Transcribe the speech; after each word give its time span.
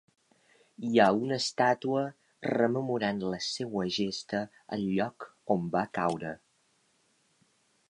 Hi 0.87 1.01
ha 1.01 1.09
una 1.25 1.35
estàtua 1.41 2.05
rememorant 2.51 3.21
la 3.35 3.41
seua 3.49 3.85
gesta 3.99 4.41
al 4.77 4.89
lloc 4.97 5.29
on 5.57 5.71
va 5.77 5.87
caure. 5.99 6.35